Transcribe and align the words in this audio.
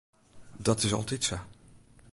Dat 0.57 0.83
is 0.83 0.93
altyd 0.93 1.23
sa. 1.23 1.45